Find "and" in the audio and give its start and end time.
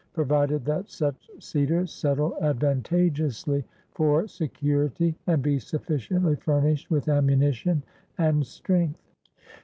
5.27-5.43, 8.17-8.43